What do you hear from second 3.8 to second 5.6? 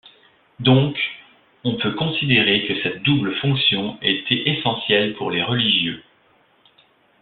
était essentielle pour les